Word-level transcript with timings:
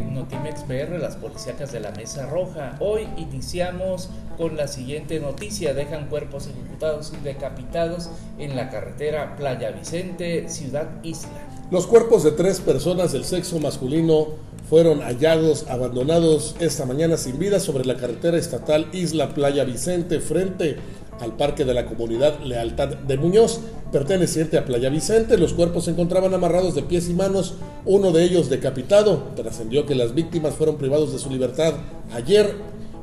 Notimex 0.00 0.62
PR, 0.62 0.98
las 0.98 1.16
policíacas 1.16 1.72
de 1.72 1.80
la 1.80 1.90
Mesa 1.92 2.26
Roja. 2.26 2.76
Hoy 2.80 3.08
iniciamos 3.16 4.10
con 4.36 4.56
la 4.56 4.68
siguiente 4.68 5.20
noticia. 5.20 5.74
Dejan 5.74 6.08
cuerpos 6.08 6.46
ejecutados 6.46 7.12
y 7.18 7.24
decapitados 7.24 8.10
en 8.38 8.56
la 8.56 8.70
carretera 8.70 9.36
Playa 9.36 9.70
Vicente, 9.70 10.48
Ciudad 10.48 10.88
Isla. 11.02 11.46
Los 11.70 11.86
cuerpos 11.86 12.22
de 12.22 12.32
tres 12.32 12.60
personas 12.60 13.12
del 13.12 13.24
sexo 13.24 13.58
masculino 13.58 14.28
fueron 14.68 15.00
hallados 15.00 15.66
abandonados 15.68 16.56
esta 16.58 16.86
mañana 16.86 17.16
sin 17.16 17.38
vida 17.38 17.60
sobre 17.60 17.84
la 17.84 17.96
carretera 17.96 18.36
estatal 18.36 18.88
Isla 18.92 19.34
Playa 19.34 19.64
Vicente 19.64 20.20
frente 20.20 20.76
al 21.20 21.36
Parque 21.36 21.64
de 21.64 21.74
la 21.74 21.86
Comunidad 21.86 22.40
Lealtad 22.40 22.88
de 22.88 23.16
Muñoz, 23.16 23.60
perteneciente 23.92 24.58
a 24.58 24.64
Playa 24.64 24.88
Vicente. 24.88 25.38
Los 25.38 25.54
cuerpos 25.54 25.84
se 25.84 25.92
encontraban 25.92 26.34
amarrados 26.34 26.74
de 26.74 26.82
pies 26.82 27.08
y 27.08 27.14
manos, 27.14 27.54
uno 27.84 28.12
de 28.12 28.24
ellos 28.24 28.50
decapitado. 28.50 29.24
Trascendió 29.36 29.86
que 29.86 29.94
las 29.94 30.14
víctimas 30.14 30.54
fueron 30.54 30.76
privados 30.76 31.12
de 31.12 31.18
su 31.18 31.30
libertad 31.30 31.74
ayer 32.12 32.54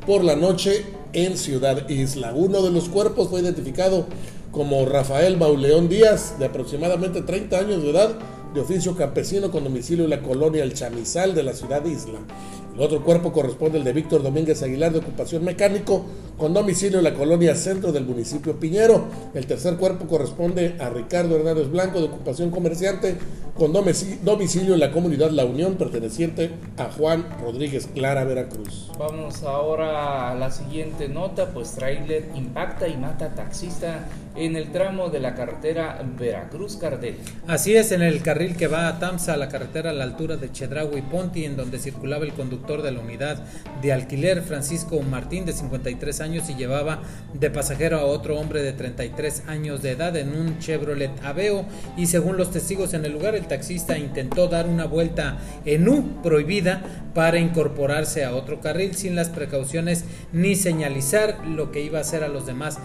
por 0.06 0.24
la 0.24 0.36
noche 0.36 0.86
en 1.14 1.38
Ciudad 1.38 1.90
Isla. 1.90 2.34
Uno 2.36 2.62
de 2.62 2.72
los 2.72 2.90
cuerpos 2.90 3.30
fue 3.30 3.42
identificado 3.42 4.06
como 4.52 4.86
Rafael 4.86 5.38
Bauleón 5.38 5.90
Díaz, 5.90 6.36
de 6.38 6.46
aproximadamente 6.46 7.22
30 7.22 7.58
años 7.58 7.82
de 7.82 7.90
edad, 7.90 8.12
de 8.54 8.62
oficio 8.62 8.96
campesino 8.96 9.50
con 9.50 9.64
domicilio 9.64 10.04
en 10.04 10.12
la 10.12 10.22
colonia 10.22 10.64
El 10.64 10.74
Chamizal 10.74 11.34
de 11.34 11.44
la 11.44 11.54
ciudad 11.54 11.84
Isla. 11.86 12.20
El 12.76 12.82
otro 12.82 13.04
cuerpo 13.04 13.32
corresponde 13.32 13.78
al 13.78 13.84
de 13.84 13.94
Víctor 13.94 14.24
Domínguez 14.24 14.64
Aguilar 14.64 14.92
de 14.92 14.98
ocupación 14.98 15.44
mecánico 15.44 16.06
con 16.38 16.56
domicilio 16.56 16.98
en 16.98 17.04
la 17.04 17.14
colonia 17.14 17.56
centro 17.56 17.92
del 17.92 18.04
municipio 18.04 18.60
Piñero. 18.60 19.06
El 19.36 19.46
tercer 19.46 19.78
cuerpo 19.78 20.08
corresponde 20.08 20.76
a 20.80 20.90
Ricardo 20.90 21.36
Hernández 21.36 21.70
Blanco 21.70 22.00
de 22.00 22.08
ocupación 22.08 22.50
comerciante 22.50 23.16
con 23.58 23.72
domicilio 23.72 24.74
en 24.74 24.80
la 24.80 24.92
comunidad 24.92 25.30
La 25.30 25.46
Unión 25.46 25.76
perteneciente 25.76 26.52
a 26.78 26.86
Juan 26.86 27.26
Rodríguez 27.40 27.88
Clara, 27.94 28.24
Veracruz. 28.24 28.90
Vamos 28.98 29.44
ahora 29.44 30.32
a 30.32 30.36
la 30.36 30.50
siguiente 30.50 31.08
nota, 31.08 31.52
pues 31.54 31.74
tráiler 31.74 32.30
impacta 32.36 32.88
y 32.88 32.98
mata 32.98 33.36
taxista 33.36 34.08
en 34.36 34.56
el 34.56 34.72
tramo 34.72 35.10
de 35.10 35.20
la 35.20 35.36
carretera 35.36 36.04
Veracruz-Cardel. 36.18 37.18
Así 37.48 37.76
es, 37.76 37.92
en 37.92 38.02
el 38.02 38.24
carril 38.24 38.56
que 38.56 38.66
va 38.68 38.88
a 38.88 38.98
Tamsa, 38.98 39.34
a 39.34 39.38
la 39.38 39.50
carretera 39.50 39.92
a 39.92 39.94
la 39.94 40.04
altura 40.04 40.38
de 40.38 40.52
Chedraui 40.52 40.98
y 40.98 41.02
Ponti, 41.04 41.46
en 41.46 41.56
donde 41.56 41.78
circulaba 41.78 42.26
el 42.26 42.34
conductor 42.34 42.82
de 42.82 42.92
la 42.92 43.02
unidad 43.02 43.44
de 43.84 43.94
alquiler 43.94 44.42
Francisco 44.42 45.00
Martín, 45.02 45.46
de 45.46 45.54
53 45.54 46.22
años, 46.22 46.50
y 46.50 46.56
llevaba 46.56 47.04
de 47.34 47.52
pasajero 47.52 48.00
a 48.00 48.06
otro 48.06 48.40
hombre 48.40 48.64
de 48.64 48.74
33 48.74 49.44
años 49.48 49.84
de 49.84 49.92
edad 49.92 50.16
en 50.18 50.36
un 50.36 50.58
Chevrolet 50.58 51.12
Aveo. 51.24 51.66
Y 51.96 52.08
según 52.08 52.38
los 52.38 52.50
testigos 52.50 52.96
en 52.96 53.06
el 53.06 53.14
lugar, 53.14 53.36
el 53.44 53.50
taxista 53.50 53.98
intentó 53.98 54.48
dar 54.48 54.68
una 54.68 54.86
vuelta 54.86 55.38
en 55.66 55.88
U 55.88 56.22
prohibida 56.24 56.82
para 57.14 57.40
incorporarse 57.40 58.24
a 58.24 58.34
otro 58.34 58.62
carril 58.62 58.96
sin 58.96 59.16
las 59.16 59.30
precauciones 59.30 60.06
ni 60.32 60.56
señalizar 60.56 61.46
lo 61.46 61.72
que 61.72 61.82
iba 61.82 61.98
a 61.98 62.02
hacer 62.02 62.24
a 62.24 62.30
los 62.30 62.46
demás 62.46 62.80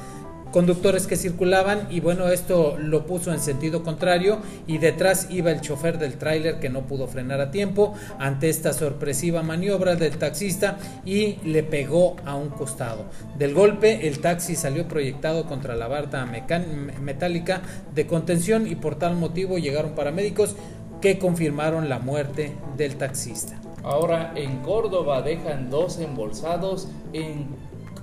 conductores 0.50 1.06
que 1.06 1.16
circulaban 1.16 1.86
y 1.91 2.00
bueno, 2.00 2.28
esto 2.28 2.77
lo 2.78 3.06
puso 3.06 3.32
en 3.32 3.41
sentido 3.41 3.82
contrario 3.82 4.38
y 4.66 4.78
detrás 4.78 5.28
iba 5.30 5.50
el 5.50 5.60
chofer 5.60 5.98
del 5.98 6.18
tráiler 6.18 6.58
que 6.58 6.68
no 6.68 6.86
pudo 6.86 7.06
frenar 7.06 7.40
a 7.40 7.50
tiempo 7.50 7.94
ante 8.18 8.48
esta 8.48 8.72
sorpresiva 8.72 9.42
maniobra 9.42 9.96
del 9.96 10.16
taxista 10.18 10.78
y 11.05 11.36
le 11.44 11.62
pegó 11.62 12.16
a 12.24 12.36
un 12.36 12.48
costado. 12.48 13.05
Del 13.38 13.55
golpe 13.55 14.08
el 14.08 14.20
taxi 14.20 14.56
salió 14.56 14.88
proyectado 14.88 15.46
contra 15.46 15.77
la 15.77 15.88
barda 15.88 16.27
metálica 16.27 17.62
de 17.94 18.06
contención 18.06 18.66
y 18.66 18.74
por 18.74 18.96
tal 18.96 19.16
motivo 19.16 19.58
llegaron 19.58 19.94
paramédicos 19.94 20.56
que 21.00 21.18
confirmaron 21.18 21.88
la 21.88 21.98
muerte 21.98 22.56
del 22.77 22.96
taxista. 22.96 23.60
Ahora 23.83 24.33
en 24.34 24.58
Córdoba 24.58 25.22
dejan 25.22 25.70
dos 25.70 25.98
embolsados 25.98 26.88
en 27.12 27.46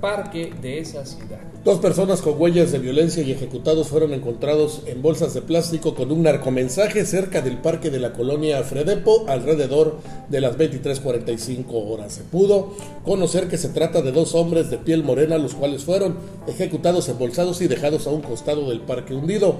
parque 0.06 0.54
de 0.62 0.78
esa 0.78 1.04
ciudad. 1.04 1.40
Dos 1.64 1.80
personas 1.80 2.22
con 2.22 2.40
huellas 2.40 2.72
de 2.72 2.78
violencia 2.78 3.24
y 3.24 3.32
ejecutados 3.32 3.88
fueron 3.88 4.14
encontrados 4.14 4.84
en 4.86 5.02
bolsas 5.02 5.34
de 5.34 5.42
plástico 5.42 5.96
con 5.96 6.12
un 6.12 6.22
narcomensaje 6.22 7.08
cerca 7.08 7.42
del 7.42 7.58
parque 7.58 7.90
de 7.90 7.98
la 7.98 8.14
colonia 8.14 8.62
Fredepo 8.62 9.26
alrededor 9.28 9.98
de 10.30 10.42
las 10.42 10.60
23:45 10.60 11.92
horas. 11.92 12.14
Se 12.14 12.22
pudo 12.22 12.74
conocer 13.04 13.48
que 13.48 13.58
se 13.58 13.70
trata 13.70 14.04
de 14.04 14.12
dos 14.12 14.36
hombres 14.36 14.70
de 14.70 14.78
piel 14.78 15.04
morena 15.04 15.40
los 15.40 15.56
cuales 15.56 15.84
fueron 15.84 16.18
ejecutados, 16.46 17.10
embolsados 17.10 17.60
y 17.62 17.68
dejados 17.68 18.06
a 18.06 18.12
un 18.12 18.22
costado 18.22 18.70
del 18.70 18.82
parque 18.82 19.16
hundido. 19.16 19.56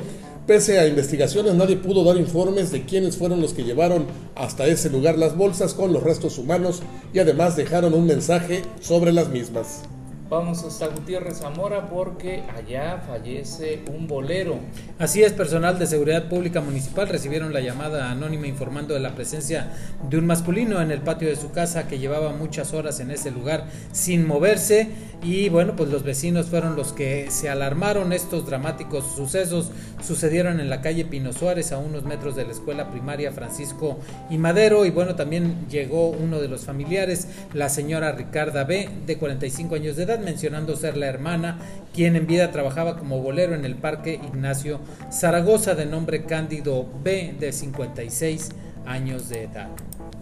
Pese 0.46 0.78
a 0.78 0.86
investigaciones, 0.86 1.56
nadie 1.56 1.78
pudo 1.78 2.04
dar 2.04 2.18
informes 2.18 2.72
de 2.72 2.86
quiénes 2.86 3.18
fueron 3.18 3.42
los 3.42 3.54
que 3.54 3.64
llevaron 3.64 4.06
hasta 4.36 4.68
ese 4.68 4.92
lugar 4.92 5.18
las 5.18 5.36
bolsas 5.36 5.74
con 5.74 5.92
los 5.92 6.04
restos 6.04 6.38
humanos 6.38 6.84
y 7.16 7.18
además 7.18 7.56
dejaron 7.56 7.96
un 7.96 8.06
mensaje 8.06 8.62
sobre 8.80 9.12
las 9.12 9.30
mismas. 9.30 9.82
Vamos 10.28 10.64
hasta 10.64 10.88
Gutiérrez 10.88 11.38
Zamora 11.38 11.86
porque 11.88 12.42
allá 12.58 12.98
fallece 13.08 13.84
un 13.96 14.08
bolero. 14.08 14.58
Así 14.98 15.22
es, 15.22 15.34
personal 15.34 15.78
de 15.78 15.86
seguridad 15.86 16.30
pública 16.30 16.62
municipal 16.62 17.08
recibieron 17.08 17.54
la 17.54 17.60
llamada 17.60 18.10
anónima 18.10 18.48
informando 18.48 18.96
de 18.96 19.02
la 19.02 19.14
presencia 19.14 19.72
de 20.10 20.18
un 20.18 20.26
masculino 20.26 20.82
en 20.82 20.90
el 20.90 21.02
patio 21.02 21.28
de 21.28 21.36
su 21.36 21.52
casa 21.52 21.88
que 21.88 22.00
llevaba 22.00 22.32
muchas 22.32 22.74
horas 22.74 23.00
en 23.00 23.12
ese 23.12 23.30
lugar 23.30 23.68
sin 23.92 24.26
moverse 24.26 24.90
y 25.22 25.50
bueno, 25.50 25.76
pues 25.76 25.90
los 25.92 26.02
vecinos 26.02 26.48
fueron 26.48 26.76
los 26.76 26.92
que 26.92 27.30
se 27.30 27.50
alarmaron. 27.50 28.12
Estos 28.12 28.48
dramáticos 28.48 29.06
sucesos 29.16 29.70
sucedieron 30.04 30.60
en 30.60 30.72
la 30.72 30.82
calle 30.82 31.06
Pino 31.06 31.34
Suárez 31.34 31.72
a 31.72 31.78
unos 31.78 32.04
metros 32.04 32.36
de 32.36 32.46
la 32.46 32.52
escuela 32.52 32.90
primaria 32.90 33.32
Francisco 33.32 34.00
y 34.32 34.40
Madero 34.40 34.86
y 34.86 34.90
bueno, 34.90 35.14
también 35.14 35.68
llegó 35.70 36.10
uno 36.10 36.42
de 36.42 36.48
los 36.48 36.66
familiares, 36.66 37.28
la 37.54 37.70
señora 37.70 38.12
Ricarda 38.12 38.64
B, 38.64 38.90
de 39.06 39.18
45 39.18 39.76
años 39.76 39.96
de 39.96 40.04
edad 40.04 40.15
mencionando 40.20 40.76
ser 40.76 40.98
la 40.98 41.08
hermana, 41.08 41.60
quien 41.94 42.16
en 42.16 42.28
vida 42.28 42.52
trabajaba 42.52 42.98
como 42.98 43.22
bolero 43.22 43.56
en 43.56 43.66
el 43.66 43.76
Parque 43.76 44.16
Ignacio 44.16 44.80
Zaragoza, 45.12 45.76
de 45.76 45.86
nombre 45.86 46.26
Cándido 46.26 46.86
B, 47.04 47.36
de 47.40 47.52
56 47.52 48.50
años 48.86 49.30
de 49.30 49.44
edad 49.44 49.70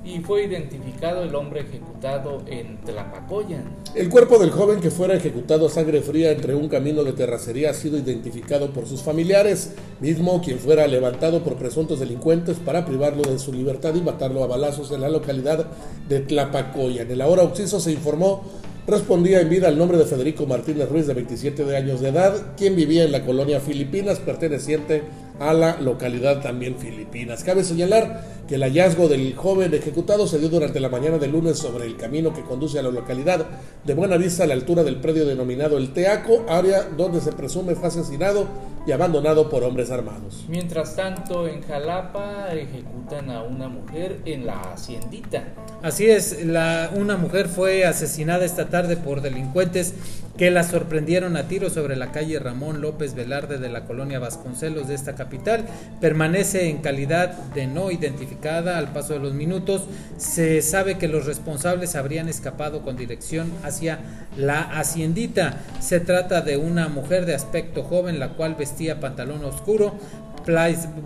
y 0.05 0.19
fue 0.19 0.43
identificado 0.43 1.23
el 1.23 1.33
hombre 1.33 1.61
ejecutado 1.61 2.41
en 2.47 2.81
Tlapacoyan. 2.81 3.63
El 3.95 4.09
cuerpo 4.09 4.37
del 4.37 4.51
joven 4.51 4.81
que 4.81 4.91
fuera 4.91 5.15
ejecutado 5.15 5.67
a 5.67 5.69
sangre 5.69 6.01
fría 6.01 6.31
entre 6.31 6.55
un 6.55 6.67
camino 6.67 7.03
de 7.03 7.13
terracería 7.13 7.69
ha 7.69 7.73
sido 7.73 7.97
identificado 7.97 8.71
por 8.71 8.85
sus 8.85 9.01
familiares, 9.01 9.71
mismo 10.01 10.41
quien 10.41 10.59
fuera 10.59 10.87
levantado 10.87 11.41
por 11.43 11.55
presuntos 11.55 12.01
delincuentes 12.01 12.57
para 12.57 12.85
privarlo 12.85 13.23
de 13.23 13.39
su 13.39 13.53
libertad 13.53 13.95
y 13.95 14.01
matarlo 14.01 14.43
a 14.43 14.47
balazos 14.47 14.91
en 14.91 15.01
la 15.01 15.09
localidad 15.09 15.67
de 16.09 16.19
Tlapacoyan. 16.19 17.05
En 17.05 17.11
el 17.11 17.21
ahora 17.21 17.43
occiso 17.43 17.79
se 17.79 17.93
informó 17.93 18.43
respondía 18.87 19.41
en 19.41 19.49
vida 19.49 19.67
al 19.67 19.77
nombre 19.77 19.97
de 19.97 20.05
Federico 20.05 20.45
Martínez 20.45 20.89
Ruiz, 20.89 21.07
de 21.07 21.13
27 21.13 21.75
años 21.75 22.01
de 22.01 22.09
edad, 22.09 22.55
quien 22.57 22.75
vivía 22.75 23.03
en 23.03 23.11
la 23.11 23.25
colonia 23.25 23.59
Filipinas, 23.59 24.19
perteneciente 24.19 25.03
a 25.39 25.53
la 25.53 25.79
localidad 25.81 26.41
también 26.41 26.77
Filipinas. 26.77 27.43
Cabe 27.43 27.63
señalar 27.63 28.23
que 28.47 28.55
el 28.55 28.63
hallazgo 28.63 29.07
del 29.07 29.35
joven 29.35 29.73
ejecutado 29.73 30.27
se 30.27 30.37
dio 30.37 30.49
durante 30.49 30.79
la 30.79 30.89
mañana 30.89 31.17
del 31.17 31.31
lunes 31.31 31.57
sobre 31.57 31.85
el 31.85 31.97
camino 31.97 32.33
que 32.33 32.41
conduce 32.41 32.79
a 32.79 32.83
la 32.83 32.91
localidad 32.91 33.45
de 33.83 33.93
Buena 33.93 34.17
Vista 34.17 34.43
a 34.43 34.47
la 34.47 34.53
altura 34.53 34.83
del 34.83 34.97
predio 34.97 35.25
denominado 35.25 35.77
El 35.77 35.93
Teaco, 35.93 36.45
área 36.49 36.83
donde 36.83 37.21
se 37.21 37.31
presume 37.31 37.75
fue 37.75 37.87
asesinado 37.87 38.47
y 38.85 38.91
abandonado 38.91 39.49
por 39.49 39.63
hombres 39.63 39.91
armados. 39.91 40.45
Mientras 40.49 40.95
tanto, 40.95 41.47
en 41.47 41.61
Jalapa 41.61 42.49
ejecutan 42.51 43.29
a 43.29 43.43
una 43.43 43.69
mujer 43.69 44.19
en 44.25 44.45
la 44.45 44.59
haciendita. 44.73 45.45
Así 45.81 46.05
es, 46.09 46.45
la, 46.45 46.91
una 46.95 47.15
mujer 47.15 47.47
fue 47.47 47.85
asesinada 47.85 48.43
esta 48.43 48.69
tarde 48.69 48.97
por 48.97 49.21
delincuentes 49.21 49.93
que 50.37 50.49
la 50.49 50.63
sorprendieron 50.63 51.37
a 51.37 51.47
tiro 51.47 51.69
sobre 51.69 51.95
la 51.95 52.11
calle 52.11 52.39
Ramón 52.39 52.81
López 52.81 53.13
Velarde 53.13 53.59
de 53.59 53.69
la 53.69 53.85
colonia 53.85 54.19
Vasconcelos 54.19 54.87
de 54.87 54.95
esta 54.95 55.13
capital. 55.13 55.65
Permanece 56.01 56.69
en 56.69 56.79
calidad 56.79 57.31
de 57.53 57.67
no 57.67 57.91
identificada 57.91 58.77
al 58.77 58.91
paso 58.93 59.13
de 59.13 59.19
los 59.19 59.33
minutos. 59.33 59.83
Se 60.17 60.61
sabe 60.61 60.97
que 60.97 61.07
los 61.07 61.25
responsables 61.25 61.95
habrían 61.95 62.29
escapado 62.29 62.81
con 62.81 62.97
dirección 62.97 63.51
hacia 63.63 63.99
la 64.35 64.61
haciendita. 64.61 65.61
Se 65.79 65.99
trata 65.99 66.41
de 66.41 66.57
una 66.57 66.87
mujer 66.87 67.25
de 67.25 67.35
aspecto 67.35 67.83
joven 67.83 68.19
la 68.19 68.29
cual 68.29 68.55
vestía 68.55 68.99
pantalón 68.99 69.45
oscuro, 69.45 69.95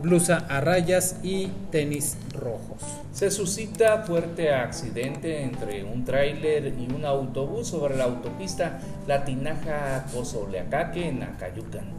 blusa 0.01 0.45
a 0.49 0.61
rayas 0.61 1.17
y 1.23 1.47
tenis 1.71 2.17
rojos. 2.33 2.81
Se 3.13 3.31
suscita 3.31 4.03
fuerte 4.03 4.51
accidente 4.51 5.41
entre 5.41 5.83
un 5.83 6.05
tráiler 6.05 6.73
y 6.79 6.93
un 6.93 7.05
autobús 7.05 7.67
sobre 7.67 7.97
la 7.97 8.05
autopista 8.05 8.79
Latinaja 9.07 10.05
Cozoleacaque 10.13 11.07
en 11.07 11.23
Acayucan. 11.23 11.97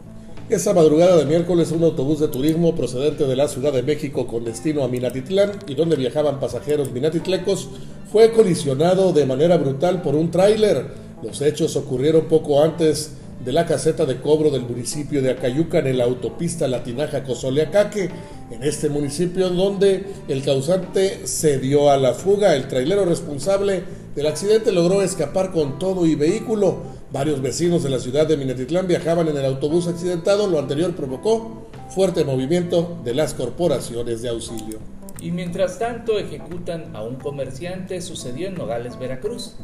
Esa 0.49 0.73
madrugada 0.73 1.17
de 1.17 1.25
miércoles 1.25 1.71
un 1.71 1.83
autobús 1.83 2.19
de 2.19 2.27
turismo 2.27 2.73
procedente 2.73 3.25
de 3.27 3.35
la 3.35 3.47
Ciudad 3.47 3.71
de 3.71 3.83
México 3.83 4.25
con 4.25 4.43
destino 4.45 4.83
a 4.83 4.87
Minatitlán 4.87 5.51
y 5.67 5.75
donde 5.75 5.95
viajaban 5.95 6.39
pasajeros 6.39 6.91
minatitlecos 6.91 7.69
fue 8.11 8.31
colisionado 8.31 9.13
de 9.13 9.27
manera 9.27 9.57
brutal 9.57 10.01
por 10.01 10.15
un 10.15 10.31
tráiler. 10.31 10.87
Los 11.21 11.41
hechos 11.41 11.75
ocurrieron 11.75 12.25
poco 12.25 12.63
antes 12.63 13.18
de 13.43 13.51
la 13.53 13.65
caseta 13.65 14.05
de 14.05 14.19
cobro 14.19 14.49
del 14.49 14.63
municipio 14.63 15.21
de 15.21 15.31
Acayuca 15.31 15.79
en 15.79 15.97
la 15.97 16.03
autopista 16.03 16.67
Latinaja 16.67 17.23
Cozoleacaque, 17.23 18.09
en 18.51 18.63
este 18.63 18.89
municipio 18.89 19.49
donde 19.49 20.05
el 20.27 20.43
causante 20.43 21.25
se 21.25 21.59
dio 21.59 21.89
a 21.89 21.97
la 21.97 22.13
fuga. 22.13 22.55
El 22.55 22.67
trailero 22.67 23.05
responsable 23.05 23.83
del 24.15 24.27
accidente 24.27 24.71
logró 24.71 25.01
escapar 25.01 25.51
con 25.51 25.79
todo 25.79 26.05
y 26.05 26.15
vehículo. 26.15 26.99
Varios 27.11 27.41
vecinos 27.41 27.83
de 27.83 27.89
la 27.89 27.99
ciudad 27.99 28.27
de 28.27 28.37
Minatitlán 28.37 28.87
viajaban 28.87 29.27
en 29.27 29.37
el 29.37 29.45
autobús 29.45 29.87
accidentado. 29.87 30.47
Lo 30.47 30.59
anterior 30.59 30.95
provocó 30.95 31.67
fuerte 31.89 32.23
movimiento 32.23 32.99
de 33.03 33.15
las 33.15 33.33
corporaciones 33.33 34.21
de 34.21 34.29
auxilio. 34.29 34.79
Y 35.21 35.31
mientras 35.31 35.79
tanto 35.79 36.17
ejecutan 36.17 36.95
a 36.95 37.03
un 37.03 37.15
comerciante, 37.15 38.01
sucedió 38.01 38.47
en 38.47 38.55
Nogales, 38.55 38.97
Veracruz. 38.99 39.55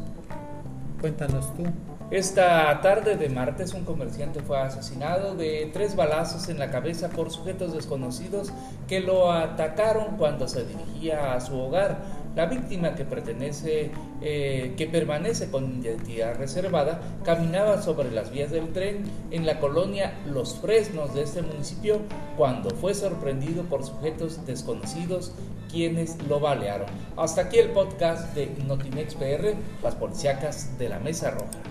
Cuéntanos 1.00 1.54
tú. 1.54 1.62
Esta 2.10 2.80
tarde 2.82 3.16
de 3.16 3.28
martes 3.28 3.74
un 3.74 3.84
comerciante 3.84 4.40
fue 4.40 4.60
asesinado 4.60 5.34
de 5.34 5.68
tres 5.72 5.96
balazos 5.96 6.48
en 6.48 6.60
la 6.60 6.70
cabeza 6.70 7.08
por 7.08 7.32
sujetos 7.32 7.72
desconocidos 7.72 8.52
que 8.86 9.00
lo 9.00 9.32
atacaron 9.32 10.16
cuando 10.16 10.46
se 10.46 10.64
dirigía 10.64 11.34
a 11.34 11.40
su 11.40 11.58
hogar. 11.58 11.98
La 12.36 12.46
víctima 12.46 12.94
que 12.94 13.04
pertenece, 13.04 13.90
eh, 14.20 14.74
que 14.76 14.86
permanece 14.86 15.50
con 15.50 15.80
identidad 15.82 16.36
reservada, 16.36 17.00
caminaba 17.24 17.82
sobre 17.82 18.12
las 18.12 18.30
vías 18.30 18.52
del 18.52 18.72
tren 18.72 19.02
en 19.32 19.44
la 19.44 19.58
colonia 19.58 20.14
Los 20.26 20.54
Fresnos 20.60 21.12
de 21.12 21.24
este 21.24 21.42
municipio 21.42 22.02
cuando 22.36 22.70
fue 22.70 22.94
sorprendido 22.94 23.64
por 23.64 23.84
sujetos 23.84 24.46
desconocidos 24.46 25.32
quienes 25.72 26.22
lo 26.28 26.38
balearon. 26.38 26.86
Hasta 27.16 27.40
aquí 27.40 27.58
el 27.58 27.70
podcast 27.70 28.32
de 28.36 28.46
Notimex 28.64 29.16
PR, 29.16 29.54
las 29.82 29.96
policíacas 29.96 30.78
de 30.78 30.88
la 30.88 31.00
Mesa 31.00 31.32
Roja. 31.32 31.65